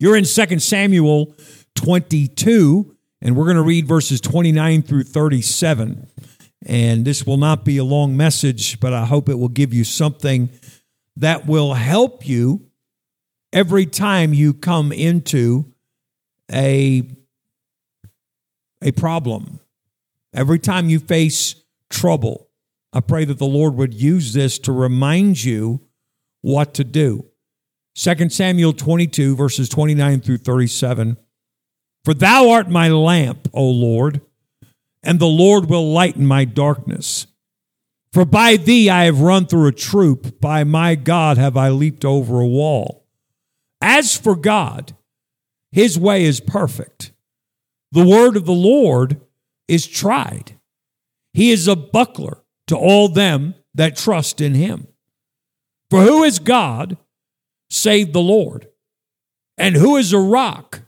[0.00, 1.34] You're in 2 Samuel
[1.74, 6.06] 22, and we're going to read verses 29 through 37.
[6.66, 9.82] And this will not be a long message, but I hope it will give you
[9.82, 10.50] something
[11.16, 12.68] that will help you
[13.52, 15.72] every time you come into
[16.52, 17.02] a,
[18.80, 19.58] a problem,
[20.32, 21.56] every time you face
[21.90, 22.48] trouble.
[22.92, 25.80] I pray that the Lord would use this to remind you
[26.40, 27.24] what to do.
[27.98, 31.16] 2 Samuel 22, verses 29 through 37.
[32.04, 34.20] For thou art my lamp, O Lord,
[35.02, 37.26] and the Lord will lighten my darkness.
[38.12, 42.04] For by thee I have run through a troop, by my God have I leaped
[42.04, 43.04] over a wall.
[43.80, 44.94] As for God,
[45.72, 47.10] his way is perfect.
[47.90, 49.20] The word of the Lord
[49.66, 50.56] is tried.
[51.32, 54.86] He is a buckler to all them that trust in him.
[55.90, 56.96] For who is God
[57.70, 58.68] save the Lord?
[59.56, 60.82] And who is a rock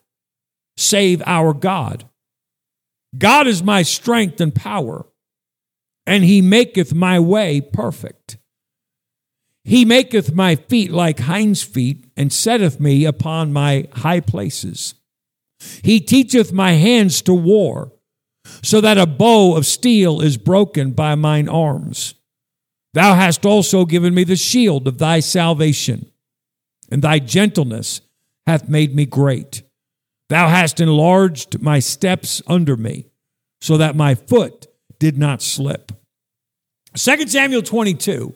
[0.76, 2.08] save our God?
[3.16, 5.06] God is my strength and power,
[6.06, 8.38] and he maketh my way perfect.
[9.64, 14.94] He maketh my feet like hinds' feet, and setteth me upon my high places.
[15.82, 17.92] He teacheth my hands to war,
[18.62, 22.14] so that a bow of steel is broken by mine arms.
[22.94, 26.09] Thou hast also given me the shield of thy salvation,
[26.90, 28.00] and thy gentleness
[28.46, 29.62] hath made me great.
[30.28, 33.06] Thou hast enlarged my steps under me,
[33.60, 34.66] so that my foot
[34.98, 35.92] did not slip.
[36.94, 38.34] 2 Samuel 22.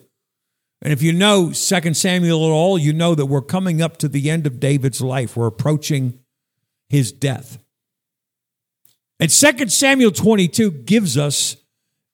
[0.81, 4.07] And if you know 2 Samuel at all, you know that we're coming up to
[4.07, 5.35] the end of David's life.
[5.35, 6.19] We're approaching
[6.89, 7.59] his death.
[9.19, 11.57] And 2 Samuel 22 gives us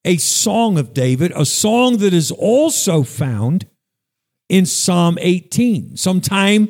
[0.06, 3.68] a song of David, a song that is also found
[4.52, 5.96] in Psalm 18.
[5.96, 6.68] Sometime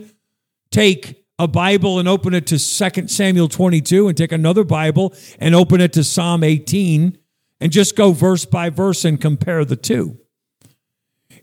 [0.69, 5.55] take a Bible and open it to 2 Samuel 22 and take another Bible and
[5.55, 7.17] open it to Psalm 18
[7.59, 10.19] and just go verse by verse and compare the two.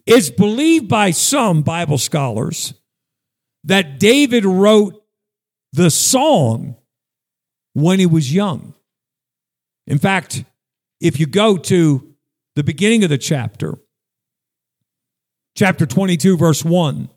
[0.07, 2.73] It's believed by some Bible scholars
[3.65, 5.05] that David wrote
[5.73, 6.77] the song
[7.73, 8.75] when he was young.
[9.89, 10.45] In fact,
[11.01, 12.15] if you go to
[12.55, 13.81] the beginning of the chapter,
[15.59, 17.09] chapter 22, verse 1,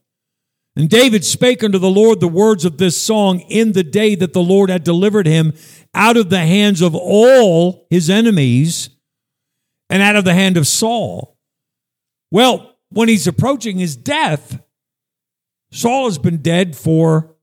[0.75, 4.33] and David spake unto the Lord the words of this song in the day that
[4.33, 5.53] the Lord had delivered him
[5.93, 8.89] out of the hands of all his enemies
[9.91, 11.37] and out of the hand of Saul.
[12.31, 14.59] Well, when he's approaching his death,
[15.71, 17.35] Saul has been dead for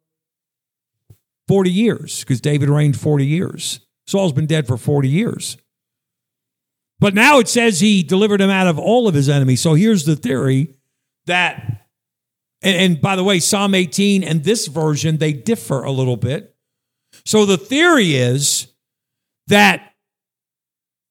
[1.46, 3.86] 40 years because David reigned 40 years.
[4.08, 5.58] Saul's been dead for 40 years.
[6.98, 9.60] But now it says he delivered him out of all of his enemies.
[9.60, 10.74] So here's the theory
[11.28, 11.86] that,
[12.60, 16.54] and, and, by the way, Psalm 18 and this version, they differ a little bit.
[17.24, 18.68] So the theory is
[19.46, 19.94] that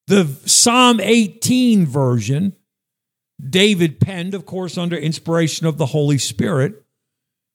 [0.07, 2.55] the Psalm 18 version,
[3.41, 6.83] David penned, of course, under inspiration of the Holy Spirit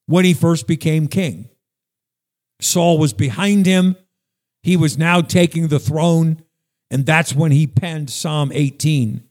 [0.06, 1.48] when he first became king.
[2.60, 3.96] Saul was behind him.
[4.62, 6.42] He was now taking the throne,
[6.90, 9.24] and that's when he penned Psalm 18.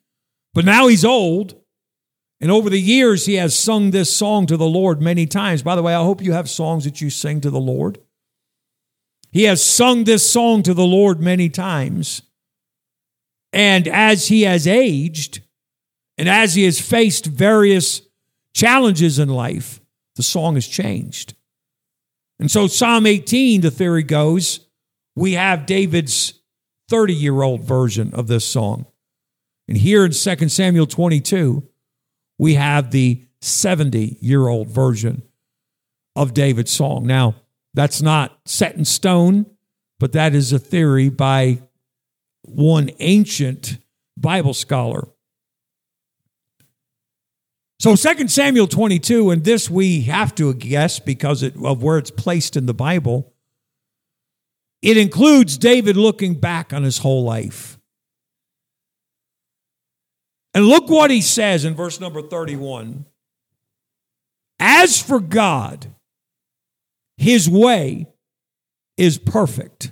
[0.54, 1.56] But now he's old,
[2.42, 5.62] and over the years, he has sung this song to the Lord many times.
[5.62, 8.00] By the way, I hope you have songs that you sing to the Lord.
[9.32, 12.24] He has sung this song to the Lord many times.
[13.54, 15.42] And as he has aged,
[16.18, 18.02] and as he has faced various
[18.56, 19.80] challenges in life,
[20.16, 21.36] the song has changed.
[22.40, 24.62] And so, Psalm 18, the theory goes,
[25.16, 26.42] we have David's
[26.90, 28.88] 30 year old version of this song.
[29.68, 31.68] And here in 2 Samuel 22,
[32.42, 35.22] we have the 70 year old version
[36.16, 37.06] of David's song.
[37.06, 37.36] Now,
[37.76, 39.46] that's not set in stone,
[40.00, 41.62] but that is a theory by
[42.42, 43.78] one ancient
[44.18, 45.08] Bible scholar.
[47.80, 52.58] So 2 Samuel 22, and this we have to guess because of where it's placed
[52.58, 53.32] in the Bible.
[54.82, 57.78] It includes David looking back on his whole life.
[60.54, 63.06] And look what he says in verse number 31.
[64.60, 65.88] As for God,
[67.18, 68.08] his way
[68.98, 69.92] is perfect.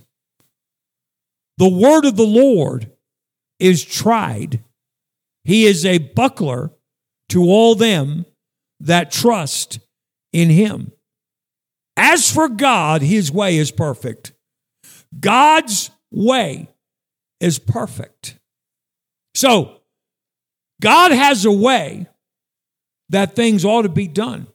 [1.57, 2.91] The word of the Lord
[3.59, 4.63] is tried.
[5.44, 6.71] He is a buckler
[7.29, 8.25] to all them
[8.79, 9.79] that trust
[10.31, 10.91] in him.
[11.97, 14.33] As for God, his way is perfect.
[15.19, 16.69] God's way
[17.39, 18.39] is perfect.
[19.35, 19.78] So,
[20.81, 22.07] God has a way
[23.09, 24.47] that things ought to be done.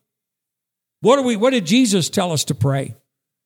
[1.00, 2.94] What, do we, what did Jesus tell us to pray?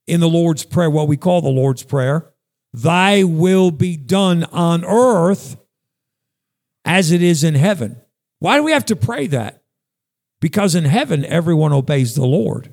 [0.09, 2.33] in the Lord's Prayer, what we call the Lord's Prayer
[2.73, 5.57] Thy will be done on earth
[6.85, 8.01] as it is in heaven.
[8.41, 9.63] Why do we have to pray that?
[10.41, 12.73] Because in heaven, everyone obeys the Lord.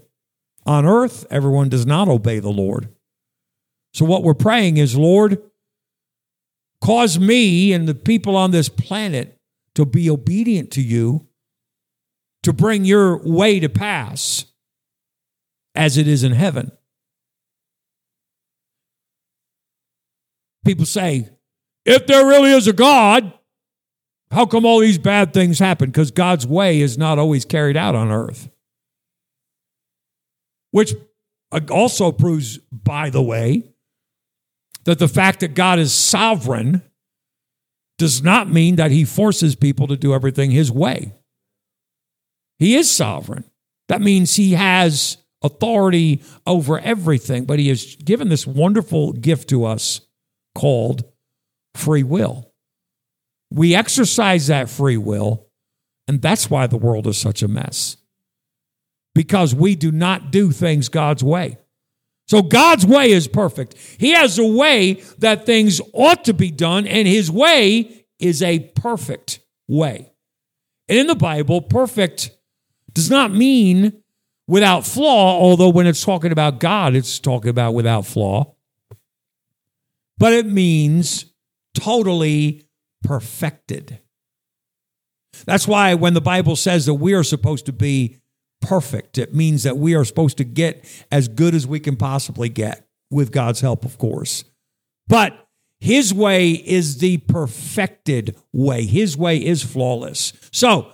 [0.65, 2.89] On earth, everyone does not obey the Lord.
[3.93, 5.41] So, what we're praying is, Lord,
[6.81, 9.34] cause me and the people on this planet
[9.75, 11.27] to be obedient to you,
[12.43, 14.45] to bring your way to pass
[15.75, 16.71] as it is in heaven.
[20.63, 21.29] People say,
[21.85, 23.31] if there really is a God,
[24.31, 25.89] how come all these bad things happen?
[25.89, 28.49] Because God's way is not always carried out on earth.
[30.71, 30.93] Which
[31.51, 33.75] uh, also proves, by the way,
[34.85, 36.81] that the fact that God is sovereign
[37.97, 41.13] does not mean that he forces people to do everything his way.
[42.59, 43.45] He is sovereign.
[43.87, 49.65] That means he has authority over everything, but he has given this wonderful gift to
[49.65, 50.01] us
[50.55, 51.03] called
[51.75, 52.51] free will.
[53.51, 55.47] We exercise that free will,
[56.07, 57.97] and that's why the world is such a mess.
[59.13, 61.57] Because we do not do things God's way.
[62.27, 63.75] So God's way is perfect.
[63.99, 68.59] He has a way that things ought to be done, and His way is a
[68.75, 70.11] perfect way.
[70.89, 72.31] And in the Bible, perfect
[72.93, 74.01] does not mean
[74.47, 78.55] without flaw, although when it's talking about God, it's talking about without flaw
[80.17, 81.25] but it means
[81.73, 82.67] totally
[83.03, 83.99] perfected.
[85.45, 88.21] That's why when the Bible says that we are supposed to be
[88.61, 92.49] perfect, it means that we are supposed to get as good as we can possibly
[92.49, 94.43] get with God's help, of course.
[95.07, 95.47] But
[95.79, 98.85] his way is the perfected way.
[98.85, 100.33] His way is flawless.
[100.51, 100.91] So,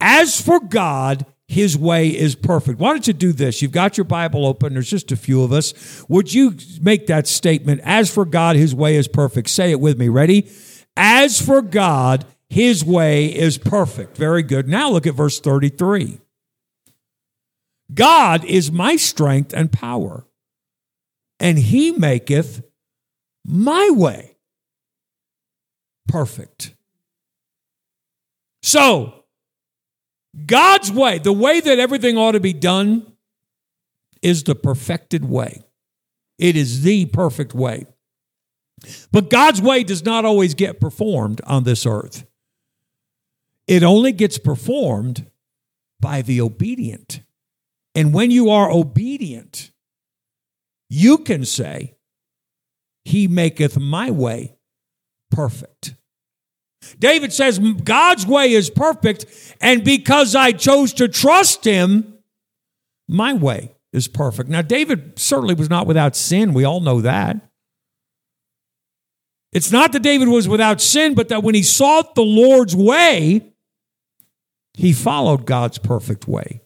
[0.00, 2.78] as for God, his way is perfect.
[2.78, 3.60] Why don't you do this?
[3.60, 4.74] You've got your Bible open.
[4.74, 6.04] There's just a few of us.
[6.08, 7.80] Would you make that statement?
[7.84, 9.50] As for God, his way is perfect.
[9.50, 10.08] Say it with me.
[10.08, 10.50] Ready?
[10.96, 14.16] As for God, his way is perfect.
[14.16, 14.68] Very good.
[14.68, 16.20] Now look at verse 33.
[17.94, 20.26] God is my strength and power,
[21.38, 22.62] and he maketh
[23.44, 24.36] my way
[26.08, 26.74] perfect.
[28.62, 29.24] So,
[30.46, 33.12] God's way, the way that everything ought to be done,
[34.22, 35.62] is the perfected way.
[36.38, 37.86] It is the perfect way.
[39.12, 42.24] But God's way does not always get performed on this earth.
[43.66, 45.30] It only gets performed
[46.00, 47.20] by the obedient.
[47.94, 49.70] And when you are obedient,
[50.90, 51.96] you can say,
[53.04, 54.56] He maketh my way
[55.30, 55.94] perfect.
[56.98, 59.26] David says, God's way is perfect,
[59.60, 62.18] and because I chose to trust him,
[63.08, 64.50] my way is perfect.
[64.50, 66.52] Now, David certainly was not without sin.
[66.52, 67.36] We all know that.
[69.52, 73.52] It's not that David was without sin, but that when he sought the Lord's way,
[74.74, 76.60] he followed God's perfect way.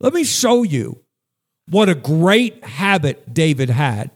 [0.00, 1.02] Let me show you
[1.68, 4.10] what a great habit David had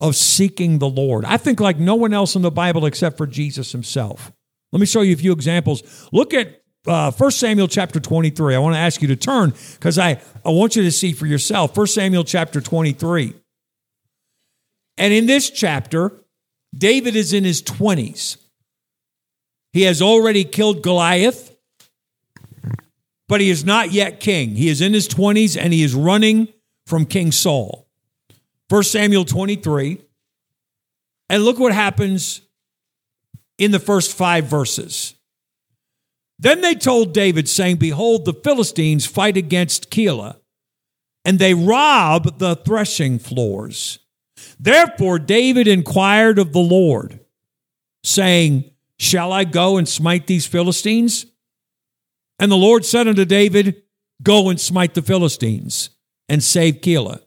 [0.00, 1.24] of seeking the Lord.
[1.24, 4.32] I think like no one else in the Bible except for Jesus himself.
[4.72, 6.08] Let me show you a few examples.
[6.12, 8.54] Look at uh, 1 Samuel chapter 23.
[8.54, 11.26] I want to ask you to turn because I, I want you to see for
[11.26, 11.76] yourself.
[11.76, 13.34] 1 Samuel chapter 23.
[14.96, 16.12] And in this chapter,
[16.76, 18.36] David is in his 20s.
[19.72, 21.49] He has already killed Goliath,
[23.30, 24.56] but he is not yet king.
[24.56, 26.48] He is in his 20s and he is running
[26.84, 27.86] from King Saul.
[28.68, 30.00] 1 Samuel 23.
[31.28, 32.40] And look what happens
[33.56, 35.14] in the first five verses.
[36.40, 40.36] Then they told David, saying, Behold, the Philistines fight against Keilah,
[41.24, 44.00] and they rob the threshing floors.
[44.58, 47.20] Therefore, David inquired of the Lord,
[48.02, 51.26] saying, Shall I go and smite these Philistines?
[52.40, 53.82] And the Lord said unto David,
[54.22, 55.90] Go and smite the Philistines,
[56.28, 57.20] and save Keilah.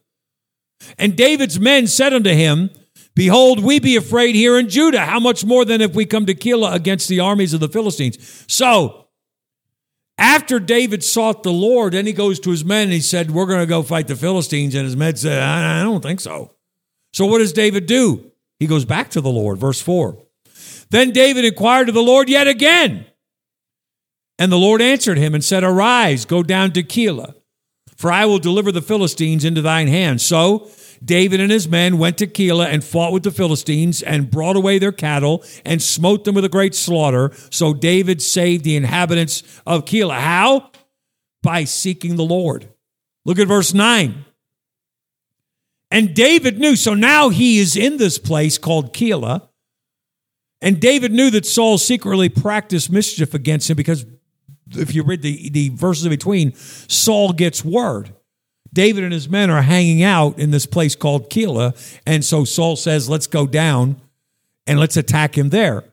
[0.97, 2.71] And David's men said unto him,
[3.15, 5.05] Behold, we be afraid here in Judah.
[5.05, 8.43] How much more than if we come to Keilah against the armies of the Philistines?
[8.47, 9.07] So,
[10.17, 13.45] after David sought the Lord, then he goes to his men and he said, We're
[13.45, 14.73] going to go fight the Philistines.
[14.73, 16.55] And his men said, I don't think so.
[17.13, 18.31] So, what does David do?
[18.59, 19.59] He goes back to the Lord.
[19.59, 20.17] Verse 4.
[20.89, 23.05] Then David inquired of the Lord yet again.
[24.39, 27.35] And the Lord answered him and said, Arise, go down to Keilah
[28.03, 30.19] for I will deliver the Philistines into thine hand.
[30.19, 30.69] So
[31.03, 34.79] David and his men went to Keilah and fought with the Philistines and brought away
[34.79, 37.31] their cattle and smote them with a great slaughter.
[37.49, 40.19] So David saved the inhabitants of Keilah.
[40.19, 40.71] How?
[41.41, 42.67] By seeking the Lord.
[43.25, 44.25] Look at verse 9.
[45.91, 46.75] And David knew.
[46.75, 49.47] So now he is in this place called Keilah.
[50.61, 54.05] And David knew that Saul secretly practiced mischief against him because
[54.75, 58.13] if you read the, the verses in between, Saul gets word.
[58.73, 61.99] David and his men are hanging out in this place called Keilah.
[62.05, 64.01] And so Saul says, let's go down
[64.65, 65.83] and let's attack him there.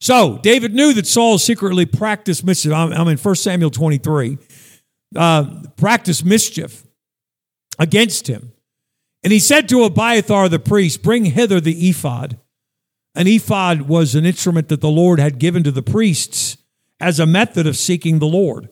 [0.00, 2.72] So David knew that Saul secretly practiced mischief.
[2.72, 4.38] I'm, I'm in 1 Samuel 23.
[5.14, 6.84] Uh, practiced mischief
[7.78, 8.52] against him.
[9.24, 12.38] And he said to Abiathar the priest, Bring hither the ephod.
[13.14, 16.58] An ephod was an instrument that the Lord had given to the priests
[17.00, 18.68] as a method of seeking the Lord.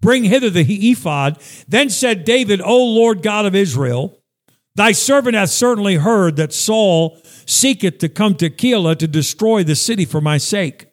[0.00, 1.40] Bring hither the ephod.
[1.66, 4.22] Then said David, O Lord God of Israel,
[4.74, 9.76] thy servant hath certainly heard that Saul seeketh to come to Keilah to destroy the
[9.76, 10.86] city for my sake.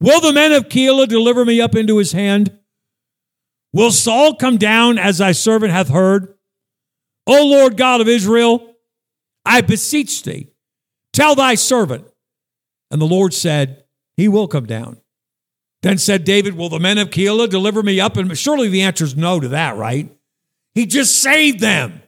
[0.00, 2.58] Will the men of Keilah deliver me up into his hand?
[3.72, 6.34] Will Saul come down as thy servant hath heard?
[7.26, 8.74] O Lord God of Israel,
[9.44, 10.48] I beseech thee,
[11.12, 12.06] Tell thy servant.
[12.90, 13.84] And the Lord said,
[14.16, 15.01] He will come down.
[15.82, 18.16] Then said David, Will the men of Keilah deliver me up?
[18.16, 20.14] And surely the answer is no to that, right?
[20.74, 22.02] He just saved them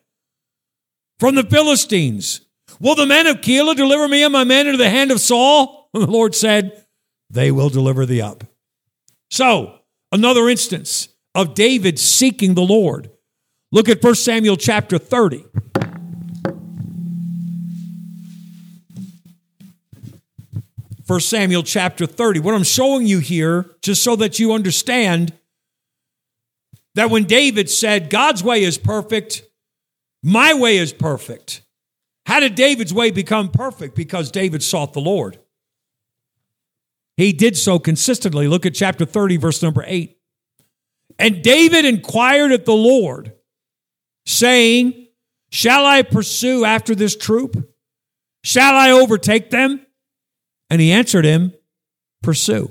[1.19, 2.41] from the Philistines.
[2.81, 5.91] Will the men of Keilah deliver me and my men into the hand of Saul?
[5.93, 6.85] And the Lord said,
[7.31, 8.45] They will deliver thee up.
[9.31, 9.81] So,
[10.13, 13.11] another instance of David seeking the Lord.
[13.73, 15.45] Look at 1 Samuel chapter 30.
[21.07, 22.41] 1 Samuel chapter 30.
[22.41, 25.35] What I'm showing you here, just so that you understand
[26.95, 29.43] that when David said, God's way is perfect,
[30.23, 31.63] my way is perfect.
[32.27, 33.95] How did David's way become perfect?
[33.95, 35.39] Because David sought the Lord.
[37.17, 38.49] He did so consistently.
[38.49, 40.17] Look at chapter 30, verse number 8.
[41.19, 43.33] And David inquired at the Lord,
[44.25, 45.09] saying,
[45.51, 47.71] Shall I pursue after this troop?
[48.43, 49.84] Shall I overtake them?
[50.71, 51.53] And he answered him,
[52.23, 52.71] Pursue,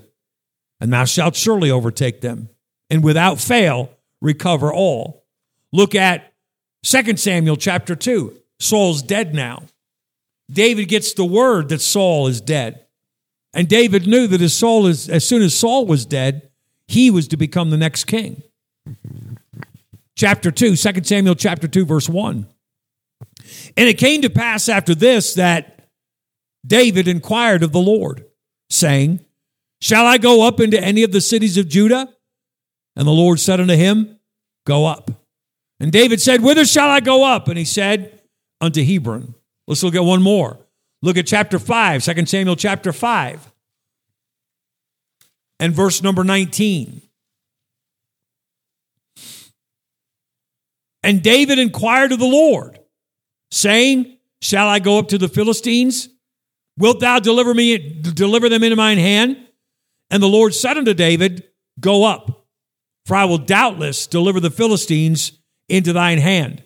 [0.82, 2.50] and thou shalt surely overtake them,
[2.90, 5.24] and without fail recover all.
[5.72, 6.34] Look at
[6.84, 8.36] 2 Samuel chapter 2.
[8.60, 9.64] Saul's dead now.
[10.52, 12.86] David gets the word that Saul is dead.
[13.54, 16.50] And David knew that as, Saul is, as soon as Saul was dead,
[16.88, 18.42] he was to become the next king.
[20.16, 22.48] Chapter 2, 2 Samuel chapter 2, verse 1.
[23.78, 25.73] And it came to pass after this that
[26.66, 28.26] David inquired of the Lord,
[28.70, 29.20] saying,
[29.82, 32.10] Shall I go up into any of the cities of Judah?
[32.96, 34.20] And the Lord said unto him,
[34.66, 35.12] Go up.
[35.80, 37.48] And David said, Whither shall I go up?
[37.48, 38.22] And he said,
[38.62, 39.36] Unto Hebron.
[39.68, 40.60] Let's look at one more.
[41.02, 43.52] Look at chapter 5, 2 Samuel chapter 5,
[45.60, 47.02] and verse number 19.
[51.04, 52.80] And David inquired of the Lord,
[53.52, 56.08] saying, Shall I go up to the Philistines?
[56.78, 59.38] Wilt thou deliver me deliver them into mine hand?
[60.10, 61.44] And the Lord said unto David,
[61.80, 62.46] Go up,
[63.06, 65.32] for I will doubtless deliver the Philistines
[65.70, 66.64] into thine hand.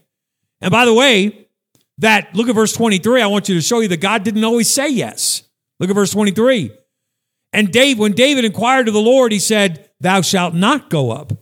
[0.61, 1.47] And by the way,
[1.99, 3.21] that look at verse 23.
[3.21, 5.43] I want you to show you that God didn't always say yes.
[5.79, 6.71] Look at verse 23.
[7.53, 11.33] And Dave, when David inquired of the Lord, he said, Thou shalt not go up,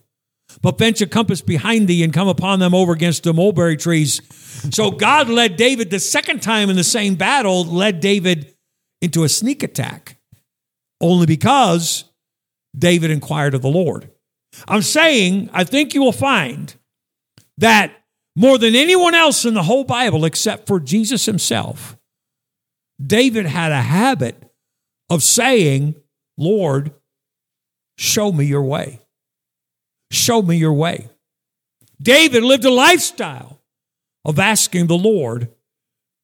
[0.62, 4.22] but bench a compass behind thee and come upon them over against the mulberry trees.
[4.72, 8.54] So God led David the second time in the same battle, led David
[9.05, 10.17] into a sneak attack
[11.00, 12.05] only because
[12.77, 14.09] David inquired of the Lord.
[14.67, 16.74] I'm saying, I think you will find
[17.57, 17.91] that
[18.35, 21.97] more than anyone else in the whole Bible, except for Jesus himself,
[23.03, 24.41] David had a habit
[25.09, 25.95] of saying,
[26.38, 26.91] Lord,
[27.97, 29.00] show me your way.
[30.12, 31.09] Show me your way.
[32.01, 33.62] David lived a lifestyle
[34.25, 35.50] of asking the Lord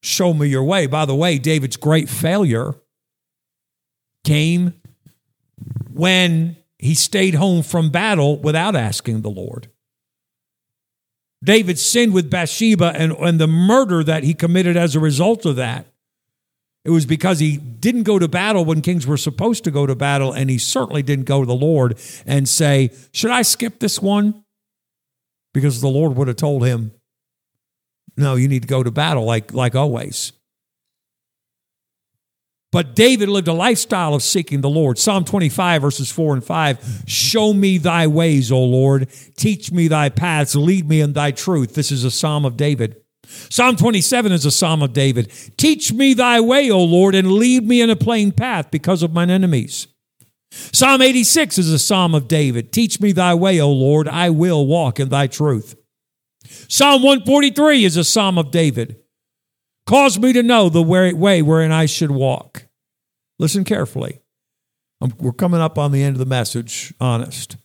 [0.01, 0.87] show me your way.
[0.87, 2.75] By the way, David's great failure
[4.23, 4.73] came
[5.93, 9.69] when he stayed home from battle without asking the Lord.
[11.43, 15.55] David sinned with Bathsheba and, and the murder that he committed as a result of
[15.55, 15.87] that.
[16.83, 19.95] It was because he didn't go to battle when kings were supposed to go to
[19.95, 24.01] battle, and he certainly didn't go to the Lord and say, Should I skip this
[24.01, 24.43] one?
[25.53, 26.91] Because the Lord would have told him,
[28.21, 30.31] no, you need to go to battle like, like always.
[32.71, 34.97] But David lived a lifestyle of seeking the Lord.
[34.97, 39.09] Psalm 25, verses 4 and 5 Show me thy ways, O Lord.
[39.35, 40.55] Teach me thy paths.
[40.55, 41.75] Lead me in thy truth.
[41.75, 42.95] This is a psalm of David.
[43.25, 45.31] Psalm 27 is a psalm of David.
[45.57, 49.13] Teach me thy way, O Lord, and lead me in a plain path because of
[49.13, 49.87] mine enemies.
[50.51, 52.71] Psalm 86 is a psalm of David.
[52.71, 54.07] Teach me thy way, O Lord.
[54.07, 55.75] I will walk in thy truth.
[56.67, 58.97] Psalm 143 is a psalm of David.
[59.85, 62.67] Cause me to know the way wherein I should walk.
[63.39, 64.21] Listen carefully.
[65.01, 67.57] Um, we're coming up on the end of the message, honest.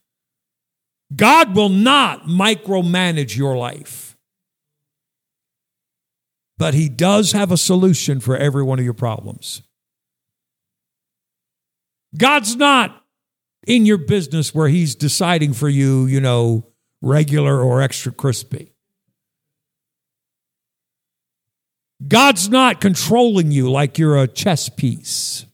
[1.15, 4.17] God will not micromanage your life,
[6.59, 9.63] but He does have a solution for every one of your problems.
[12.17, 13.05] God's not
[13.67, 16.67] in your business where He's deciding for you, you know,
[17.03, 18.73] regular or extra crispy.
[22.07, 25.47] God's not controlling you like you're a chess piece.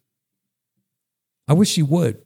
[1.47, 2.23] I wish He would.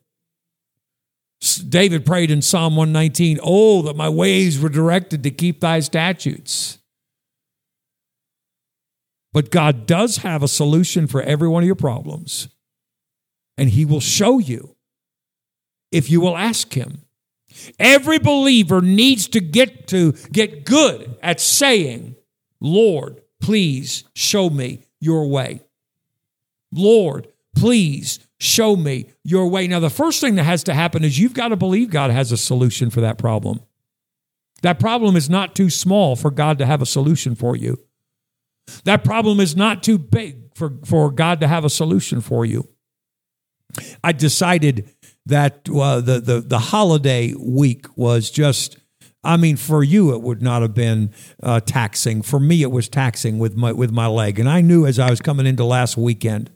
[1.68, 6.78] David prayed in Psalm 119, Oh, that my ways were directed to keep thy statutes.
[9.32, 12.49] But God does have a solution for every one of your problems,
[13.58, 14.76] and He will show you
[15.92, 17.02] if you will ask Him.
[17.78, 22.16] Every believer needs to get to get good at saying,
[22.61, 25.61] Lord, please show me your way.
[26.73, 29.66] Lord, please show me your way.
[29.66, 32.33] Now, the first thing that has to happen is you've got to believe God has
[32.33, 33.61] a solution for that problem.
[34.62, 37.78] That problem is not too small for God to have a solution for you.
[38.85, 42.69] That problem is not too big for, for God to have a solution for you.
[44.02, 44.90] I decided
[45.26, 48.78] that uh, the, the, the holiday week was just,
[49.26, 52.23] I mean, for you, it would not have been uh, taxing.
[52.23, 54.38] For me, it was taxing with my, with my leg.
[54.38, 56.50] And I knew as I was coming into last weekend,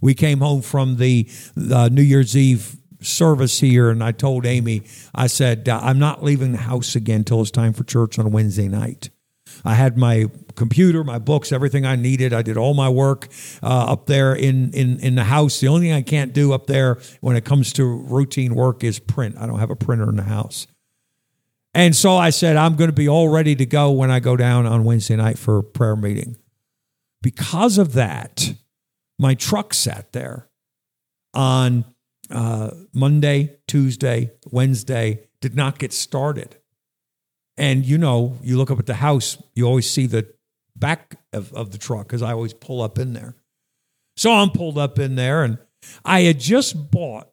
[0.00, 1.28] we came home from the
[1.70, 4.82] uh, New Year's Eve service here, and I told Amy,
[5.14, 8.68] I said, I'm not leaving the house again until it's time for church on Wednesday
[8.68, 9.10] night.
[9.64, 12.32] I had my computer, my books, everything I needed.
[12.32, 13.28] I did all my work
[13.62, 15.60] uh, up there in, in, in the house.
[15.60, 18.98] The only thing I can't do up there when it comes to routine work is
[18.98, 19.36] print.
[19.38, 20.66] I don't have a printer in the house.
[21.76, 24.34] And so I said, I'm going to be all ready to go when I go
[24.34, 26.38] down on Wednesday night for a prayer meeting.
[27.20, 28.54] Because of that,
[29.18, 30.48] my truck sat there
[31.34, 31.84] on
[32.30, 36.56] uh, Monday, Tuesday, Wednesday, did not get started.
[37.58, 40.32] And you know, you look up at the house, you always see the
[40.74, 43.34] back of, of the truck because I always pull up in there.
[44.16, 45.58] So I'm pulled up in there, and
[46.06, 47.28] I had just bought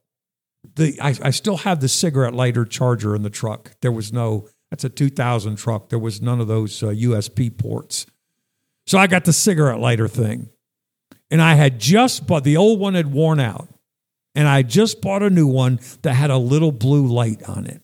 [0.75, 3.71] the, I, I still have the cigarette lighter charger in the truck.
[3.81, 5.89] There was no, that's a 2000 truck.
[5.89, 8.05] There was none of those uh, USB ports.
[8.85, 10.49] So I got the cigarette lighter thing.
[11.29, 13.67] And I had just bought the old one had worn out.
[14.35, 17.81] And I just bought a new one that had a little blue light on it.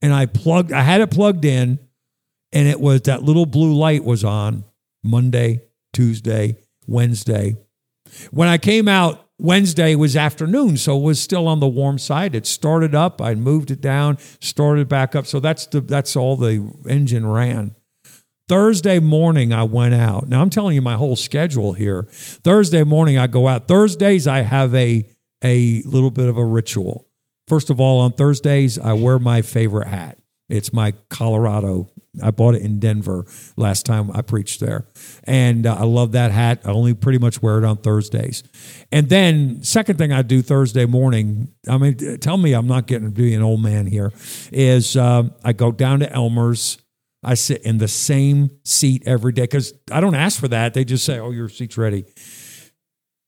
[0.00, 1.80] And I plugged I had it plugged in
[2.52, 4.64] and it was that little blue light was on
[5.02, 7.56] Monday, Tuesday, Wednesday.
[8.30, 12.34] When I came out Wednesday was afternoon, so it was still on the warm side.
[12.34, 15.26] It started up, I moved it down, started back up.
[15.26, 17.76] So that's the that's all the engine ran.
[18.48, 20.26] Thursday morning, I went out.
[20.26, 22.04] Now, I'm telling you my whole schedule here.
[22.10, 23.68] Thursday morning, I go out.
[23.68, 25.06] Thursdays, I have a,
[25.44, 27.06] a little bit of a ritual.
[27.46, 30.18] First of all, on Thursdays, I wear my favorite hat.
[30.48, 31.90] It's my Colorado.
[32.22, 34.86] I bought it in Denver last time I preached there.
[35.24, 36.62] And uh, I love that hat.
[36.64, 38.42] I only pretty much wear it on Thursdays.
[38.90, 43.08] And then, second thing I do Thursday morning, I mean, tell me I'm not getting
[43.08, 44.12] to be an old man here,
[44.52, 46.78] is um, I go down to Elmer's
[47.22, 50.74] I sit in the same seat every day because I don't ask for that.
[50.74, 52.04] They just say, oh, your seat's ready.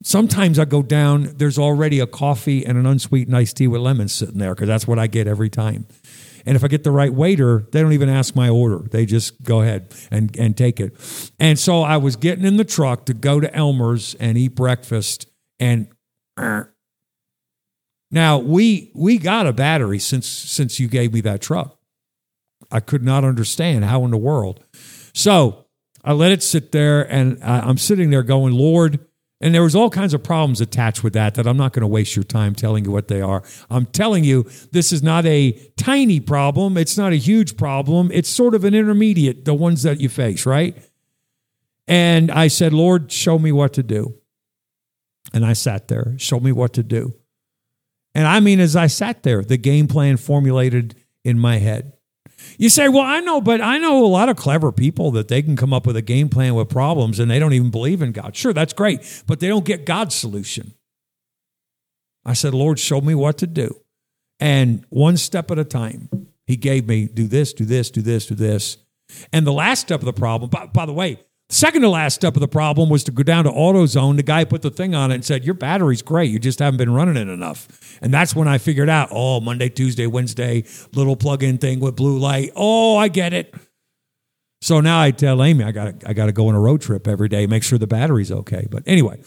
[0.03, 4.13] Sometimes I go down, there's already a coffee and an unsweetened iced tea with lemons
[4.13, 5.87] sitting there because that's what I get every time.
[6.47, 8.79] And if I get the right waiter, they don't even ask my order.
[8.79, 10.95] They just go ahead and, and take it.
[11.39, 15.27] And so I was getting in the truck to go to Elmer's and eat breakfast.
[15.59, 15.89] And
[18.11, 21.77] now we we got a battery since since you gave me that truck.
[22.71, 24.65] I could not understand how in the world.
[25.13, 25.67] So
[26.05, 29.01] I let it sit there, and I'm sitting there going, Lord.
[29.41, 31.87] And there was all kinds of problems attached with that that I'm not going to
[31.87, 33.43] waste your time telling you what they are.
[33.71, 36.77] I'm telling you this is not a tiny problem.
[36.77, 38.11] It's not a huge problem.
[38.13, 40.77] It's sort of an intermediate, the ones that you face, right?
[41.89, 44.15] And I said, Lord, show me what to do.
[45.33, 47.15] And I sat there, show me what to do.
[48.15, 51.95] And I mean, as I sat there, the game plan formulated in my head.
[52.59, 55.43] You say, well, I know, but I know a lot of clever people that they
[55.43, 58.13] can come up with a game plan with problems and they don't even believe in
[58.13, 58.37] God.
[58.37, 60.75] Sure, that's great, but they don't get God's solution.
[62.25, 63.81] I said, Lord, show me what to do.
[64.39, 66.09] And one step at a time,
[66.47, 68.79] He gave me do this, do this, do this, do this.
[69.33, 72.37] And the last step of the problem, by, by the way, Second to last step
[72.37, 74.15] of the problem was to go down to AutoZone.
[74.15, 76.31] The guy put the thing on it and said, Your battery's great.
[76.31, 77.99] You just haven't been running it enough.
[78.01, 80.63] And that's when I figured out, oh, Monday, Tuesday, Wednesday,
[80.95, 82.53] little plug in thing with blue light.
[82.55, 83.53] Oh, I get it.
[84.63, 87.09] So now I tell Amy I got I got to go on a road trip
[87.09, 88.69] every day, make sure the battery's okay.
[88.71, 89.21] But anyway,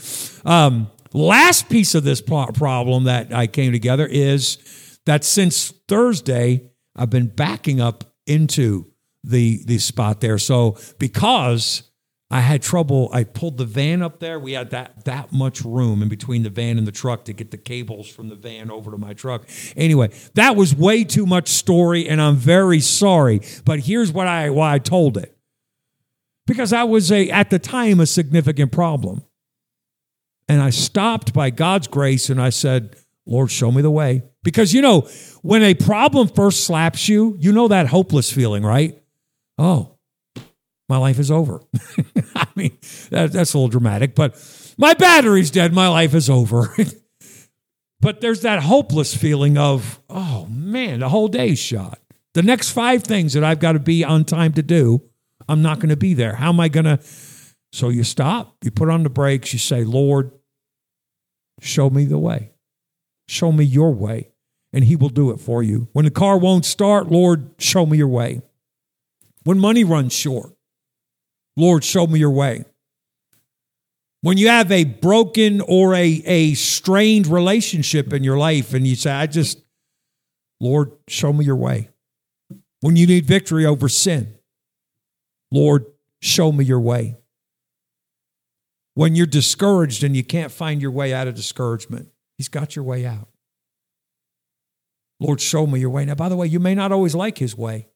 [0.46, 7.10] um, last piece of this problem that I came together is that since Thursday I've
[7.10, 8.92] been backing up into
[9.26, 10.38] the the spot there.
[10.38, 11.84] So because
[12.34, 13.12] I had trouble.
[13.14, 14.40] I pulled the van up there.
[14.40, 17.52] We had that that much room in between the van and the truck to get
[17.52, 19.48] the cables from the van over to my truck.
[19.78, 23.42] Anyway, that was way too much story, and I'm very sorry.
[23.66, 25.38] But here's what I why I told it.
[26.48, 29.22] Because that was a at the time a significant problem.
[30.50, 32.96] And I stopped by God's grace and I said,
[33.28, 34.24] Lord, show me the way.
[34.42, 35.02] Because you know,
[35.44, 39.00] when a problem first slaps you, you know that hopeless feeling, right?
[39.60, 39.93] Oh,
[40.90, 41.62] my life is over.
[42.36, 42.78] I mean,
[43.10, 44.36] that, that's a little dramatic, but
[44.78, 45.74] my battery's dead.
[45.74, 46.76] My life is over.
[48.02, 52.00] but there's that hopeless feeling of, oh man, the whole day's shot.
[52.34, 55.02] The next five things that I've got to be on time to do,
[55.48, 56.36] I'm not going to be there.
[56.36, 57.00] How am I going to?
[57.72, 60.32] So you stop, you put on the brakes, you say, Lord,
[61.60, 62.52] show me the way.
[63.28, 64.30] Show me your way.
[64.74, 65.88] And he will do it for you.
[65.94, 68.42] When the car won't start, Lord, show me your way.
[69.44, 70.54] When money runs short,
[71.56, 72.66] Lord, show me your way.
[74.22, 78.96] When you have a broken or a, a strained relationship in your life and you
[78.96, 79.60] say, I just,
[80.62, 81.90] Lord, show me your way.
[82.80, 84.36] When you need victory over sin,
[85.52, 85.86] Lord,
[86.22, 87.18] show me your way.
[88.96, 92.86] When you're discouraged and you can't find your way out of discouragement, He's got your
[92.86, 93.28] way out.
[95.20, 96.06] Lord, show me your way.
[96.06, 97.88] Now, by the way, you may not always like His way.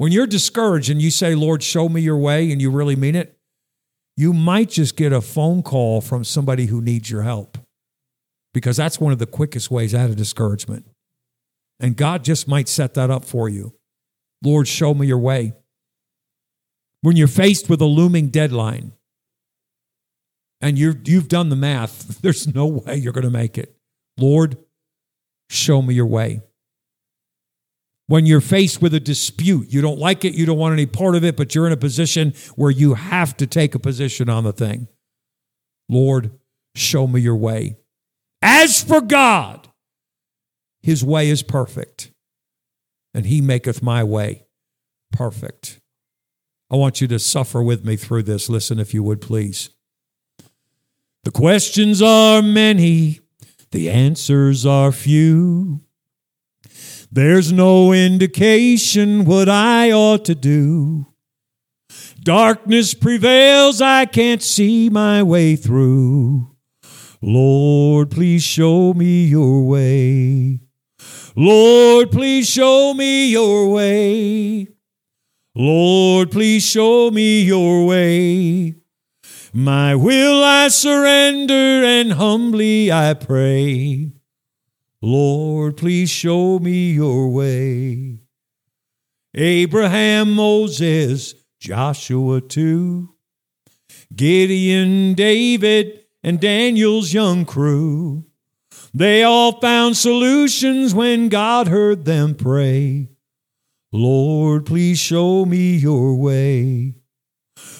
[0.00, 3.14] When you're discouraged and you say, Lord, show me your way, and you really mean
[3.14, 3.36] it,
[4.16, 7.58] you might just get a phone call from somebody who needs your help
[8.54, 10.86] because that's one of the quickest ways out of discouragement.
[11.80, 13.74] And God just might set that up for you.
[14.42, 15.52] Lord, show me your way.
[17.02, 18.92] When you're faced with a looming deadline
[20.62, 23.76] and you've, you've done the math, there's no way you're going to make it.
[24.16, 24.56] Lord,
[25.50, 26.40] show me your way
[28.10, 29.72] when you're faced with a dispute.
[29.72, 31.76] You don't like it, you don't want any part of it, but you're in a
[31.76, 34.88] position where you have to take a position on the thing.
[35.88, 36.32] Lord,
[36.74, 37.76] show me your way.
[38.42, 39.68] As for God,
[40.82, 42.10] his way is perfect,
[43.14, 44.44] and he maketh my way
[45.12, 45.78] perfect.
[46.68, 48.48] I want you to suffer with me through this.
[48.48, 49.70] Listen, if you would, please.
[51.22, 53.20] The questions are many,
[53.70, 55.82] the answers are few.
[57.12, 61.06] There's no indication what I ought to do.
[62.22, 66.54] Darkness prevails, I can't see my way through.
[67.20, 70.60] Lord, please show me your way.
[71.34, 74.68] Lord, please show me your way.
[75.54, 78.76] Lord, please show me your way.
[79.52, 81.52] My will I surrender
[81.84, 84.12] and humbly I pray.
[85.02, 88.20] Lord, please show me your way.
[89.34, 93.14] Abraham, Moses, Joshua too,
[94.14, 98.26] Gideon, David, and Daniel's young crew.
[98.92, 103.08] They all found solutions when God heard them pray.
[103.92, 106.94] Lord, please show me your way.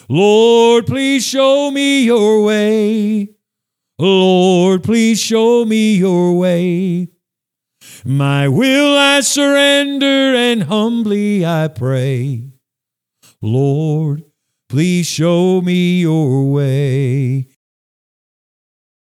[0.08, 3.34] Lord, please show me your way.
[4.00, 7.08] Lord, please show me your way.
[8.02, 12.50] My will I surrender and humbly I pray.
[13.42, 14.24] Lord,
[14.70, 17.48] please show me your way.